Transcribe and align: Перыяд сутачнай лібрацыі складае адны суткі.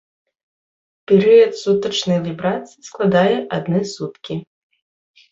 Перыяд 1.09 1.53
сутачнай 1.61 2.19
лібрацыі 2.27 2.81
складае 2.87 3.35
адны 3.57 3.81
суткі. 3.93 4.39